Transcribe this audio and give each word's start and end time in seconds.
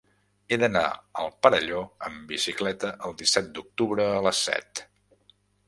He 0.53 0.57
d'anar 0.61 0.81
al 1.23 1.29
Perelló 1.45 1.83
amb 2.09 2.25
bicicleta 2.33 2.91
el 3.09 3.15
disset 3.21 3.53
d'octubre 3.59 4.11
a 4.17 4.27
les 4.31 4.43
set. 4.51 4.85